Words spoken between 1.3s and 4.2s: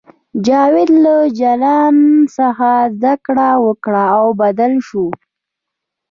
جلان څخه زده کړه وکړه